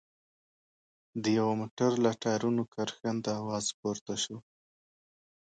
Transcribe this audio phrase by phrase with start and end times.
[1.23, 4.37] د يوه موټر له ټايرونو کرښنده اواز پورته شو.